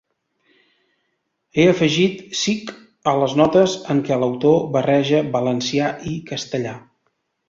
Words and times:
He 1.57 1.65
afegit 1.73 2.23
'sic' 2.39 2.71
a 3.11 3.13
les 3.23 3.35
notes 3.41 3.75
en 3.95 4.01
què 4.07 4.17
l’autor 4.23 4.55
barreja 4.77 5.21
valencià 5.37 5.91
i 6.13 6.15
castellà. 6.31 6.73